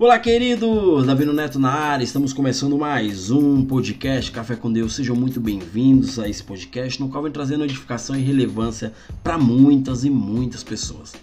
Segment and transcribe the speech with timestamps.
[0.00, 1.06] Olá, queridos!
[1.06, 4.94] Davi Neto na área, estamos começando mais um podcast Café com Deus.
[4.94, 8.92] Sejam muito bem-vindos a esse podcast, no qual vem trazendo edificação e relevância
[9.24, 11.14] para muitas e muitas pessoas.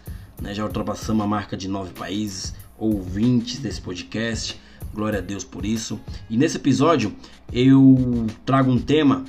[0.41, 0.53] Né?
[0.53, 4.59] Já ultrapassamos a marca de nove países ouvintes desse podcast,
[4.93, 5.97] glória a Deus por isso.
[6.29, 7.15] E nesse episódio
[7.53, 9.23] eu trago um tema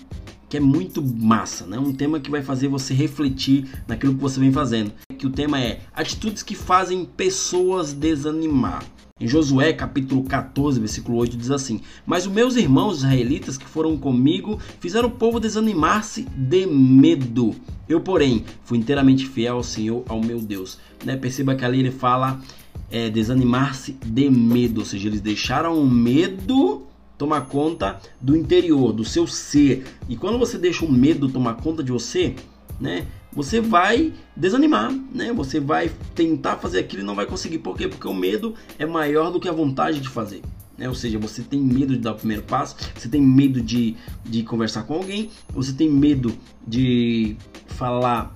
[0.49, 1.79] que é muito massa, né?
[1.79, 4.93] Um tema que vai fazer você refletir naquilo que você vem fazendo.
[5.17, 8.82] Que o tema é atitudes que fazem pessoas desanimar.
[9.18, 13.96] Em Josué capítulo 14, versículo 8 diz assim: Mas os meus irmãos israelitas que foram
[13.96, 17.56] comigo fizeram o povo desanimar-se de medo.
[17.89, 20.79] Eu, porém, fui inteiramente fiel ao Senhor, ao meu Deus.
[21.02, 21.16] Né?
[21.16, 22.42] Perceba que ali ele fala
[22.90, 26.82] é, desanimar-se de medo, ou seja, eles deixaram o medo
[27.17, 29.86] tomar conta do interior, do seu ser.
[30.11, 32.36] E quando você deixa o medo tomar conta de você,
[32.78, 33.06] né?
[33.36, 35.31] Você vai desanimar, né?
[35.34, 37.59] Você vai tentar fazer aquilo e não vai conseguir.
[37.59, 37.87] Por quê?
[37.87, 40.41] Porque o medo é maior do que a vontade de fazer.
[40.79, 40.89] Né?
[40.89, 44.42] Ou seja, você tem medo de dar o primeiro passo, você tem medo de, de
[44.42, 46.34] conversar com alguém, você tem medo
[46.67, 48.34] de falar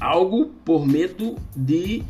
[0.00, 2.02] algo por medo de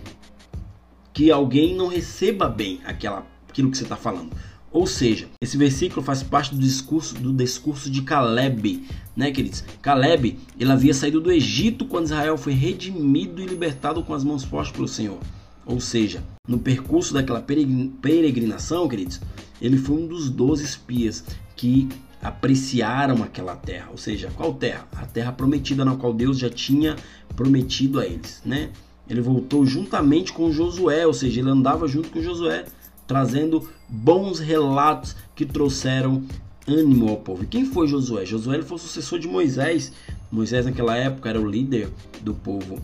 [1.12, 4.30] que alguém não receba bem aquela, aquilo que você está falando.
[4.70, 8.84] Ou seja, esse versículo faz parte do discurso do discurso de Caleb,
[9.16, 9.64] né, queridos?
[9.80, 14.44] Caleb, ele havia saído do Egito quando Israel foi redimido e libertado com as mãos
[14.44, 15.18] fortes pelo Senhor.
[15.64, 19.20] Ou seja, no percurso daquela peregrinação, queridos,
[19.60, 21.24] ele foi um dos doze espias
[21.56, 21.88] que
[22.22, 23.88] apreciaram aquela terra.
[23.90, 24.86] Ou seja, qual terra?
[24.96, 26.96] A terra prometida na qual Deus já tinha
[27.34, 28.70] prometido a eles, né?
[29.08, 32.66] Ele voltou juntamente com Josué, ou seja, ele andava junto com Josué
[33.08, 36.22] trazendo bons relatos que trouxeram
[36.66, 37.42] ânimo ao povo.
[37.42, 38.26] E quem foi Josué?
[38.26, 39.90] Josué ele foi o sucessor de Moisés.
[40.30, 41.88] Moisés naquela época era o líder
[42.20, 42.78] do povo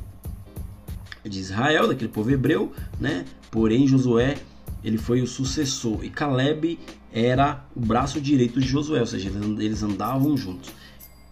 [1.23, 3.27] de Israel, daquele povo hebreu, né?
[3.51, 4.39] Porém Josué
[4.83, 6.79] ele foi o sucessor e Caleb
[7.13, 10.71] era o braço direito de Josué, ou seja, eles andavam juntos.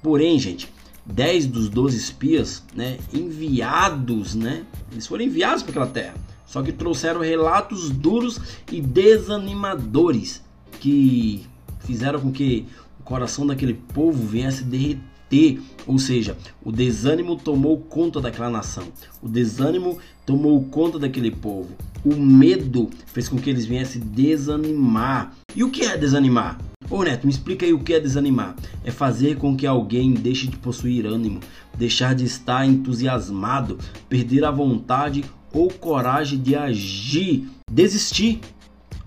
[0.02, 0.68] Porém, gente,
[1.04, 6.14] 10 dos 12 espias, né, enviados, né, eles foram enviados para aquela terra
[6.52, 8.38] só que trouxeram relatos duros
[8.70, 10.42] e desanimadores
[10.80, 11.46] que
[11.80, 12.66] fizeram com que
[13.00, 15.62] o coração daquele povo viesse derreter.
[15.86, 18.84] Ou seja, o desânimo tomou conta daquela nação,
[19.22, 19.96] o desânimo
[20.26, 21.70] tomou conta daquele povo,
[22.04, 25.34] o medo fez com que eles viessem desanimar.
[25.56, 26.60] E o que é desanimar?
[26.90, 28.54] Ô Neto, me explica aí o que é desanimar.
[28.84, 31.40] É fazer com que alguém deixe de possuir ânimo,
[31.78, 33.78] deixar de estar entusiasmado,
[34.10, 38.40] perder a vontade ou coragem de agir, desistir,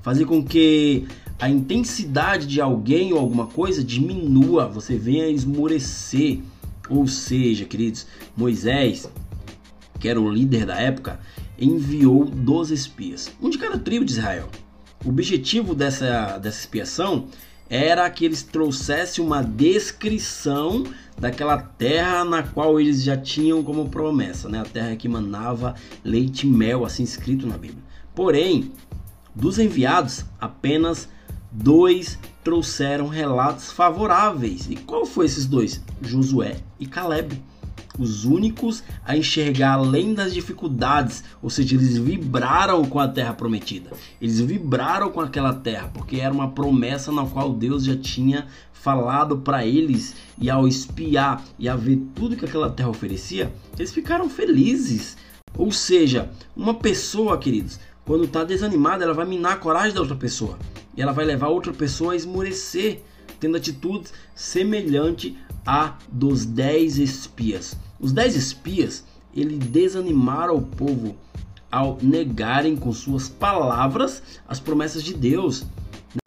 [0.02, 1.08] fazer com que
[1.40, 6.40] a intensidade de alguém ou alguma coisa diminua, você venha esmorecer.
[6.90, 8.06] Ou seja, queridos,
[8.38, 9.10] Moisés,
[10.00, 11.20] que era o líder da época,
[11.60, 14.50] enviou 12 espias, um de cada tribo de Israel.
[15.04, 17.28] O objetivo dessa, dessa expiação
[17.70, 20.84] era que eles trouxessem uma descrição
[21.18, 24.60] daquela terra na qual eles já tinham como promessa, né?
[24.60, 27.84] A terra que manava leite e mel, assim escrito na Bíblia.
[28.14, 28.72] Porém,
[29.34, 31.10] dos enviados, apenas
[31.52, 34.68] dois trouxeram relatos favoráveis.
[34.70, 35.82] E qual foi esses dois?
[36.02, 37.42] Josué e Caleb
[37.98, 43.92] os únicos a enxergar além das dificuldades, ou seja, eles vibraram com a terra prometida.
[44.22, 49.38] Eles vibraram com aquela terra, porque era uma promessa na qual Deus já tinha falado
[49.38, 54.30] para eles e ao espiar e a ver tudo que aquela terra oferecia, eles ficaram
[54.30, 55.18] felizes.
[55.58, 60.16] Ou seja, uma pessoa, queridos, quando está desanimada, ela vai minar a coragem da outra
[60.16, 60.60] pessoa
[60.96, 63.02] e ela vai levar outra pessoa a esmorecer,
[63.40, 65.34] tendo atitudes semelhantes
[65.66, 67.76] a dos dez espias.
[68.00, 69.04] Os dez espias,
[69.34, 71.16] ele desanimaram o povo
[71.72, 75.66] ao negarem com suas palavras as promessas de Deus.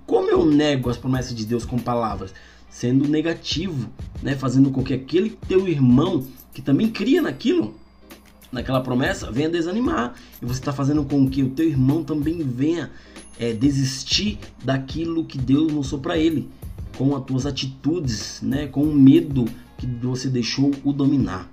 [0.05, 2.35] Como eu nego as promessas de Deus com palavras?
[2.69, 3.89] Sendo negativo,
[4.23, 4.35] né?
[4.35, 7.75] fazendo com que aquele teu irmão que também cria naquilo,
[8.51, 10.15] naquela promessa, venha desanimar.
[10.43, 12.91] E você está fazendo com que o teu irmão também venha
[13.39, 16.49] é, desistir daquilo que Deus mostrou para ele,
[16.99, 18.67] com as tuas atitudes, né?
[18.67, 19.45] com o medo
[19.79, 21.49] que você deixou o dominar.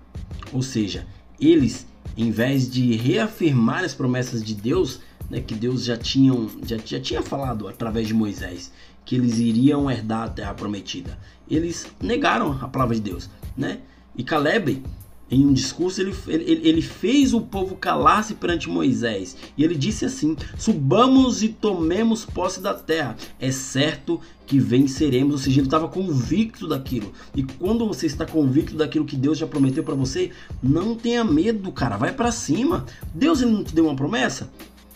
[0.52, 1.06] Ou seja,
[1.40, 1.86] eles,
[2.18, 7.00] em vez de reafirmar as promessas de Deus, né, que Deus já, tinham, já, já
[7.00, 8.72] tinha falado através de Moisés,
[9.06, 13.30] que eles iriam herdar a terra prometida, eles negaram a palavra de Deus.
[13.56, 13.82] Né?
[14.16, 14.82] E Caleb,
[15.30, 19.36] em um discurso, ele, ele, ele fez o povo calar-se perante Moisés.
[19.58, 23.16] E ele disse assim: Subamos e tomemos posse da terra.
[23.40, 25.34] É certo que venceremos.
[25.34, 27.12] Ou seja, ele estava convicto daquilo.
[27.36, 30.32] E quando você está convicto daquilo que Deus já prometeu para você,
[30.62, 31.98] não tenha medo, cara.
[31.98, 32.86] Vai para cima.
[33.14, 34.50] Deus ele não te deu uma promessa?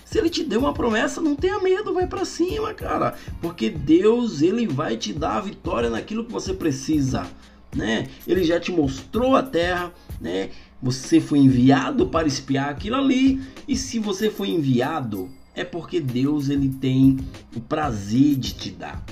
[0.06, 4.42] Se ele te deu uma promessa, não tenha medo, vai para cima, cara, porque Deus
[4.42, 7.28] ele vai te dar a vitória naquilo que você precisa,
[7.76, 8.08] né?
[8.26, 10.50] Ele já te mostrou a terra, né?
[10.82, 16.50] Você foi enviado para espiar aquilo ali, e se você foi enviado, é porque Deus
[16.50, 17.18] ele tem
[17.56, 19.04] o prazer de te dar.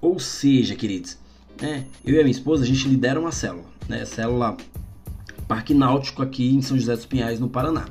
[0.00, 1.16] Ou seja, queridos,
[1.60, 1.86] né?
[2.04, 4.04] Eu e a minha esposa a gente lidera uma célula, né?
[4.04, 4.56] Célula
[5.48, 7.86] Parque Náutico aqui em São José dos Pinhais, no Paraná.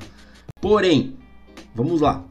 [0.60, 1.16] Porém,
[1.74, 2.24] vamos lá.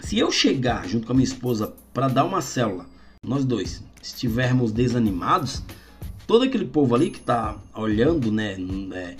[0.00, 2.86] Se eu chegar junto com a minha esposa para dar uma célula,
[3.26, 5.62] nós dois estivermos desanimados,
[6.26, 8.56] todo aquele povo ali que está olhando, né,
[8.92, 9.16] é,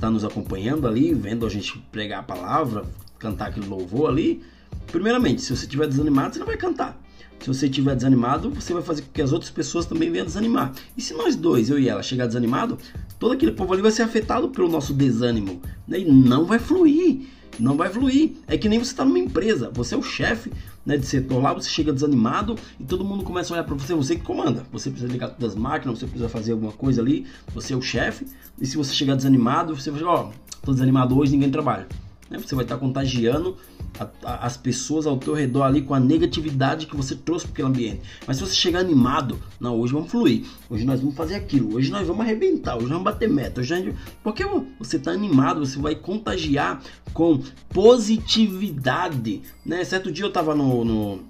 [0.00, 2.84] está nos acompanhando ali, vendo a gente pregar a palavra,
[3.18, 4.42] cantar aquele louvor ali.
[4.86, 6.98] Primeiramente, se você estiver desanimado, você não vai cantar.
[7.38, 10.72] Se você estiver desanimado, você vai fazer com que as outras pessoas também venham desanimar.
[10.96, 12.78] E se nós dois, eu e ela, chegar desanimado,
[13.20, 15.60] todo aquele povo ali vai ser afetado pelo nosso desânimo.
[15.86, 16.00] Né?
[16.00, 17.26] E não vai fluir.
[17.58, 18.32] Não vai fluir.
[18.48, 19.70] É que nem você está numa empresa.
[19.74, 20.50] Você é o chefe
[20.86, 23.94] né, de setor lá, você chega desanimado e todo mundo começa a olhar para você.
[23.94, 24.64] Você que comanda.
[24.72, 27.26] Você precisa ligar todas as máquinas, você precisa fazer alguma coisa ali.
[27.54, 28.26] Você é o chefe.
[28.58, 31.86] E se você chegar desanimado, você vai falar: Ó, oh, tô desanimado hoje, ninguém trabalha.
[32.30, 32.38] Né?
[32.38, 33.56] Você vai estar contagiando
[33.98, 37.52] a, a, as pessoas ao teu redor ali com a negatividade que você trouxe para
[37.54, 38.02] aquele ambiente.
[38.26, 41.90] Mas se você chegar animado, não, hoje vamos fluir, hoje nós vamos fazer aquilo, hoje
[41.90, 43.60] nós vamos arrebentar, hoje nós vamos bater meta.
[43.60, 43.94] Hoje.
[44.22, 44.44] Porque
[44.78, 46.80] você está animado, você vai contagiar
[47.12, 49.42] com positividade.
[49.66, 49.84] Né?
[49.84, 51.20] Certo dia eu estava no, no,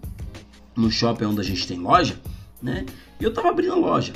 [0.76, 2.20] no shopping onde a gente tem loja,
[2.62, 2.84] né?
[3.18, 4.12] E eu estava abrindo a loja.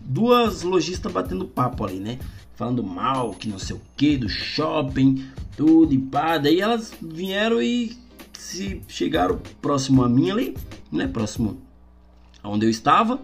[0.00, 2.18] Duas lojistas batendo papo ali, né?
[2.58, 5.24] Falando mal, que não sei o que, do shopping,
[5.56, 6.38] tudo e pá.
[6.38, 7.96] Daí elas vieram e
[8.36, 10.56] se chegaram próximo a mim ali,
[10.90, 11.06] né?
[11.06, 11.56] Próximo
[12.42, 13.20] aonde eu estava.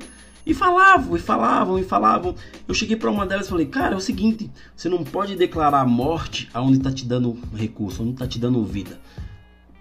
[0.46, 2.36] E falavam, e falavam, e falavam.
[2.68, 5.84] Eu cheguei para uma delas e falei, cara, é o seguinte, você não pode declarar
[5.84, 9.00] morte aonde está te dando recurso, onde está te dando vida.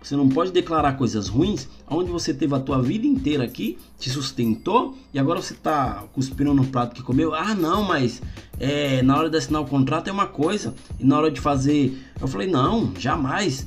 [0.04, 4.10] Você não pode declarar coisas ruins onde você teve a tua vida inteira aqui, te
[4.10, 7.34] sustentou e agora você está cuspindo no prato que comeu.
[7.34, 8.22] Ah, não, mas
[8.60, 11.98] é, na hora de assinar o contrato é uma coisa e na hora de fazer.
[12.20, 13.66] Eu falei, não, jamais.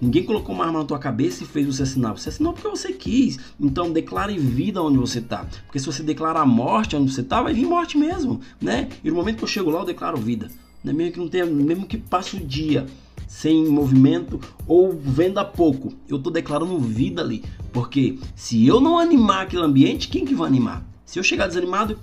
[0.00, 2.18] Ninguém colocou uma arma na tua cabeça e fez você assinar.
[2.18, 3.38] Você assinou porque você quis.
[3.58, 5.46] Então declare vida onde você está.
[5.66, 8.88] Porque se você declarar morte onde você está, vai vir morte mesmo, né?
[9.04, 10.50] E no momento que eu chego lá, eu declaro vida.
[10.82, 10.92] Né?
[10.92, 12.86] Mesmo que não tenha, mesmo que passe o dia
[13.26, 15.92] sem movimento ou venda pouco.
[16.08, 20.48] Eu estou declarando vida ali, porque se eu não animar aquele ambiente, quem que vai
[20.48, 20.84] animar?
[21.04, 21.98] Se eu chegar desanimado,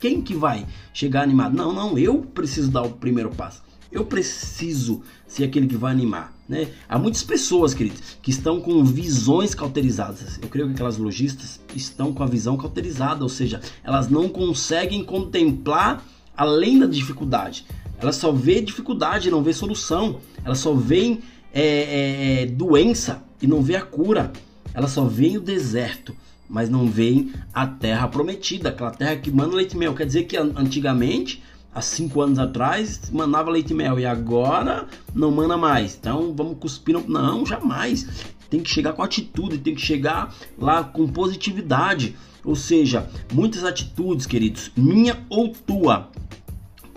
[0.00, 1.56] quem que vai chegar animado?
[1.56, 3.62] Não, não, eu preciso dar o primeiro passo.
[3.90, 6.68] Eu preciso ser aquele que vai animar, né?
[6.86, 10.38] Há muitas pessoas, queridos, que estão com visões cauterizadas.
[10.42, 15.02] Eu creio que aquelas lojistas estão com a visão cauterizada, ou seja, elas não conseguem
[15.02, 16.04] contemplar
[16.36, 17.64] além da dificuldade.
[18.00, 20.20] Ela só vê dificuldade, não vê solução.
[20.44, 21.18] Ela só vê
[21.52, 24.32] é, é, é, doença e não vê a cura.
[24.72, 26.14] Ela só vê o deserto,
[26.48, 29.94] mas não vê a terra prometida, aquela terra que manda leite e mel.
[29.94, 31.42] Quer dizer que antigamente,
[31.74, 35.96] há cinco anos atrás, mandava leite e mel e agora não manda mais.
[35.98, 36.96] Então vamos cuspir.
[37.08, 38.06] Não, jamais.
[38.48, 42.16] Tem que chegar com atitude, tem que chegar lá com positividade.
[42.44, 46.10] Ou seja, muitas atitudes, queridos, minha ou tua,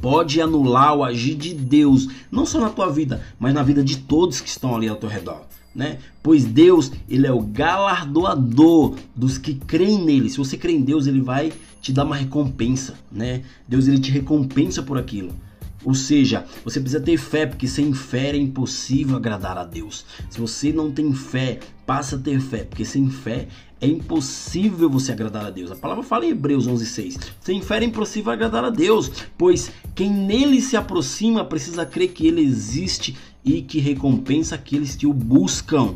[0.02, 3.98] pode anular o agir de Deus, não só na tua vida, mas na vida de
[3.98, 5.44] todos que estão ali ao teu redor.
[5.74, 6.00] Né?
[6.22, 10.30] Pois Deus, ele é o galardoador dos que creem nele.
[10.30, 13.42] Se você crê em Deus, ele vai te dar uma recompensa, né?
[13.68, 15.34] Deus ele te recompensa por aquilo.
[15.84, 20.06] Ou seja, você precisa ter fé, porque sem fé é impossível agradar a Deus.
[20.30, 23.48] Se você não tem fé, passa a ter fé, porque sem fé
[23.80, 25.72] é impossível você agradar a Deus.
[25.72, 27.18] A palavra fala em Hebreus 11:6.
[27.40, 32.28] Sem fé é impossível agradar a Deus, pois quem nele se aproxima precisa crer que
[32.28, 35.96] ele existe e que recompensa aqueles que o buscam.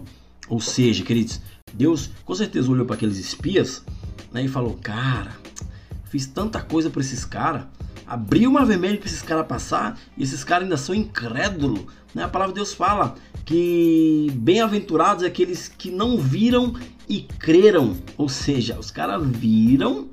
[0.50, 1.40] Ou seja, queridos,
[1.74, 3.84] Deus com certeza olhou para aqueles espias
[4.32, 5.36] né, e falou: Cara,
[6.06, 7.66] fiz tanta coisa para esses caras
[8.08, 11.86] abriu uma vermelha para esses caras passar e esses caras ainda são incrédulos.
[12.14, 12.24] Né?
[12.24, 16.74] A palavra de Deus fala que bem-aventurados é aqueles que não viram
[17.08, 17.98] e creram.
[18.18, 20.08] Ou seja, os caras viram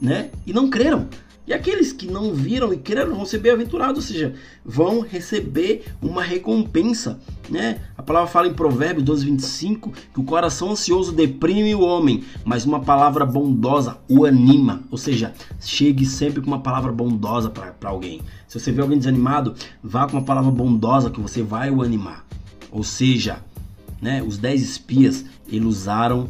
[0.00, 0.30] né?
[0.46, 1.08] e não creram.
[1.50, 6.22] E aqueles que não viram e creram vão ser bem-aventurados, ou seja, vão receber uma
[6.22, 7.80] recompensa, né?
[7.98, 12.64] A palavra fala em Provérbios 12, 25 que o coração ansioso deprime o homem, mas
[12.64, 14.84] uma palavra bondosa o anima.
[14.92, 18.20] Ou seja, chegue sempre com uma palavra bondosa para alguém.
[18.46, 22.24] Se você vê alguém desanimado, vá com uma palavra bondosa que você vai o animar.
[22.70, 23.44] Ou seja,
[24.00, 26.28] né, os dez espias eles usaram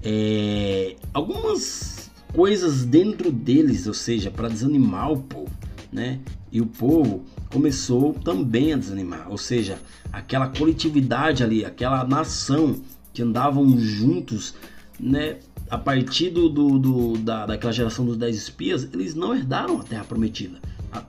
[0.00, 1.93] é, algumas
[2.34, 5.50] coisas dentro deles, ou seja, para desanimar o povo,
[5.92, 6.20] né?
[6.50, 9.78] E o povo começou também a desanimar, ou seja,
[10.12, 12.76] aquela coletividade ali, aquela nação,
[13.12, 14.54] que andavam juntos,
[14.98, 15.36] né?
[15.70, 19.84] A partir do, do, do da, daquela geração dos dez espias, eles não herdaram a
[19.84, 20.58] terra prometida.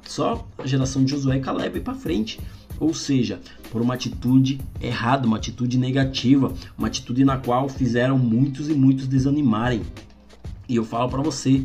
[0.08, 2.40] Só a geração de Josué e Caleb para frente.
[2.80, 3.40] Ou seja,
[3.72, 9.08] por uma atitude errada, uma atitude negativa, uma atitude na qual fizeram muitos e muitos
[9.08, 9.82] desanimarem.
[10.68, 11.64] E eu falo para você,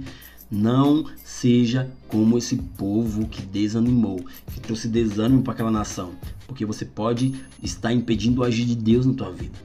[0.51, 4.21] não seja como esse povo que desanimou,
[4.53, 6.13] que trouxe desânimo para aquela nação,
[6.47, 9.59] porque você pode estar impedindo o agir de Deus na tua vida.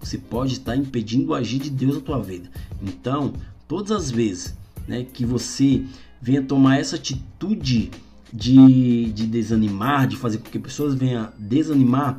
[0.00, 2.50] Você pode estar impedindo o agir de Deus na tua vida.
[2.82, 3.32] Então,
[3.66, 4.54] todas as vezes
[4.86, 5.84] né, que você
[6.20, 7.90] venha tomar essa atitude
[8.32, 12.18] de, de desanimar, de fazer com que pessoas venham desanimar,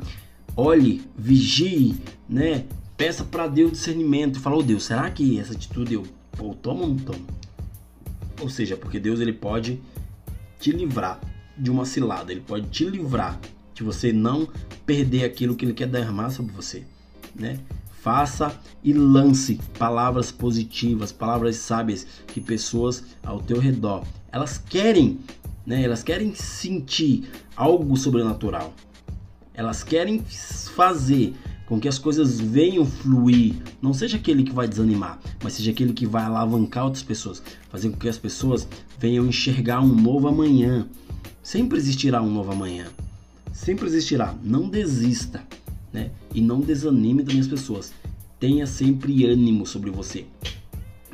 [0.56, 1.96] olhe, vigie,
[2.28, 2.64] né?
[3.00, 4.38] Peça para Deus discernimento.
[4.40, 6.02] Fala, oh Deus, será que essa atitude eu
[6.32, 7.26] pô, tomo ou não tomo?
[8.42, 9.80] Ou seja, porque Deus ele pode
[10.58, 11.18] te livrar
[11.56, 13.40] de uma cilada, ele pode te livrar
[13.72, 14.46] de você não
[14.84, 16.84] perder aquilo que ele quer derramar sobre você,
[17.34, 17.58] né?
[18.02, 25.20] Faça e lance palavras positivas, palavras sábias que pessoas ao teu redor, elas querem
[25.64, 25.82] né?
[25.82, 28.74] Elas querem sentir algo sobrenatural.
[29.54, 30.22] Elas querem
[30.74, 31.34] fazer
[31.70, 35.92] com que as coisas venham fluir, não seja aquele que vai desanimar, mas seja aquele
[35.92, 38.66] que vai alavancar outras pessoas, fazer com que as pessoas
[38.98, 40.88] venham enxergar um novo amanhã.
[41.44, 42.88] Sempre existirá um novo amanhã.
[43.52, 44.34] Sempre existirá.
[44.42, 45.46] Não desista,
[45.92, 46.10] né?
[46.34, 47.92] E não desanime também as pessoas.
[48.40, 50.26] Tenha sempre ânimo sobre você.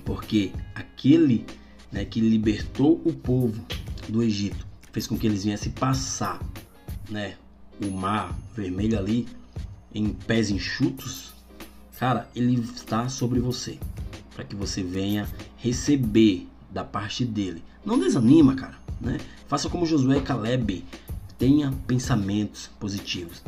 [0.07, 1.45] Porque aquele
[1.93, 3.63] né, que libertou o povo
[4.09, 6.41] do Egito fez com que eles viessem passar
[7.11, 7.35] né,
[7.85, 9.27] o mar vermelho ali
[9.97, 11.33] em pés enxutos,
[11.99, 13.79] cara, ele está sobre você
[14.35, 15.27] para que você venha
[15.57, 17.65] receber da parte dele.
[17.85, 19.19] Não desanima, cara, né?
[19.49, 20.85] Faça como Josué e Caleb,
[21.39, 23.43] tenha pensamentos positivos.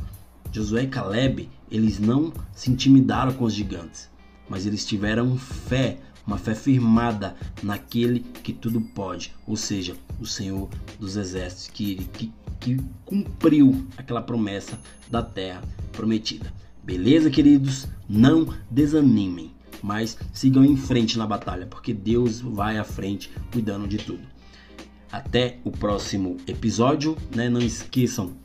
[0.50, 4.08] Josué e Caleb, eles não se intimidaram com os gigantes,
[4.48, 5.98] mas eles tiveram fé
[6.28, 10.68] uma fé firmada naquele que tudo pode, ou seja, o Senhor
[11.00, 14.78] dos Exércitos, que, que, que cumpriu aquela promessa
[15.10, 16.52] da terra prometida.
[16.84, 17.88] Beleza, queridos?
[18.06, 19.50] Não desanimem,
[19.82, 24.28] mas sigam em frente na batalha, porque Deus vai à frente cuidando de tudo.
[25.10, 27.48] Até o próximo episódio, né?
[27.48, 28.36] Não esqueçam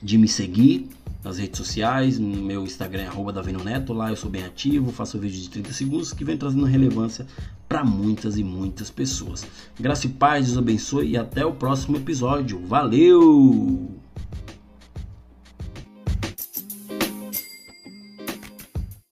[0.00, 0.88] de me seguir
[1.24, 5.18] nas redes sociais, no meu Instagram, arroba Davino Neto, lá eu sou bem ativo, faço
[5.18, 7.26] vídeo de 30 segundos que vem trazendo relevância
[7.68, 9.46] para muitas e muitas pessoas.
[9.78, 12.60] Graça e paz, Deus abençoe e até o próximo episódio.
[12.66, 14.01] Valeu!